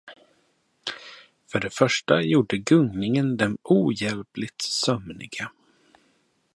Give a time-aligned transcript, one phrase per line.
[1.51, 5.51] För det första gjorde gungningen dem ohjälpligt sömniga.